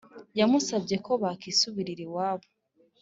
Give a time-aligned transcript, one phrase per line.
[0.39, 2.47] yamusabye ko bakisubirira iwabo